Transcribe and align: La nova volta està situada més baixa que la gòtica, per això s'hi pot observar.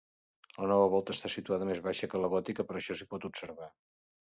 La 0.61 0.69
nova 0.71 0.87
volta 0.93 1.15
està 1.17 1.31
situada 1.33 1.67
més 1.73 1.83
baixa 1.89 2.11
que 2.15 2.23
la 2.25 2.33
gòtica, 2.33 2.67
per 2.73 2.77
això 2.81 2.99
s'hi 2.99 3.11
pot 3.15 3.31
observar. 3.33 3.73